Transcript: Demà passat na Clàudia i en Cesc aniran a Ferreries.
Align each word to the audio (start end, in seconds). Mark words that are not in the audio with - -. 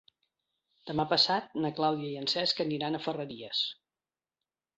Demà 0.87 1.03
passat 1.11 1.53
na 1.65 1.71
Clàudia 1.81 2.09
i 2.15 2.23
en 2.23 2.31
Cesc 2.33 2.63
aniran 2.67 2.97
a 2.97 3.03
Ferreries. 3.05 3.61